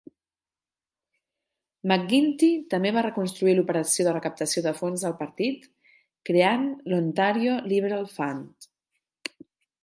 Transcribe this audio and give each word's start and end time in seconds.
McGuinty 1.91 2.49
també 2.73 2.91
va 2.95 3.03
reconstruir 3.07 3.53
l'operació 3.59 4.05
de 4.07 4.15
recaptació 4.15 4.63
de 4.69 4.73
fons 4.79 5.05
del 5.05 5.15
partit, 5.21 5.69
creant 6.31 6.67
l'Ontario 6.95 7.61
Liberal 7.75 8.11
Fund. 8.17 8.69